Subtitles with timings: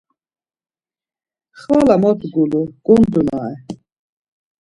[1.61, 3.55] Xvala mot gulur, gondunare.